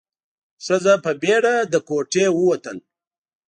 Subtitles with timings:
[0.65, 2.71] ښځه په بيړه له کوټې ووته.